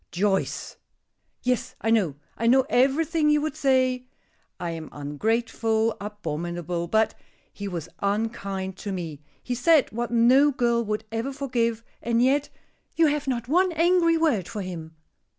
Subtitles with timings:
[0.09, 0.77] "Joyce!"
[1.43, 4.07] "Yes, I know I know everything you would say.
[4.59, 7.13] I am ungrateful, abominable, but
[7.53, 9.21] He was unkind to me!
[9.43, 12.49] He said what no girl would ever forgive, and yet
[12.95, 14.95] you have not one angry word for him."